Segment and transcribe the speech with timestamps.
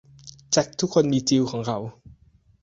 [0.51, 1.77] แจ็คทุกคนมีจิลของเขา